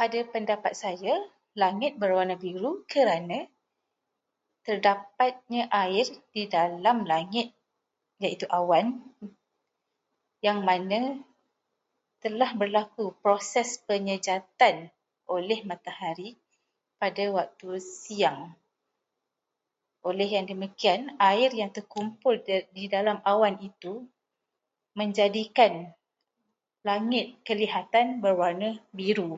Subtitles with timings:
[0.00, 1.14] Pada pendapat saya,
[1.62, 3.38] langit berwarna biru kerana
[4.66, 6.04] terdapatnya air
[6.36, 7.48] di dalam langit,
[8.22, 8.86] iaitu awan,
[10.46, 11.00] yang mana
[12.24, 14.76] telah berlaku proses penyejatan
[15.36, 16.30] oleh matahari
[17.00, 18.40] pada waktu siang.
[20.08, 21.02] Oleh yang demikian,
[21.32, 22.34] air yang terkumpul
[22.78, 23.92] di dalam awan itu
[25.00, 25.72] menjadikan
[26.88, 29.34] langit kelihatan berwarna biru.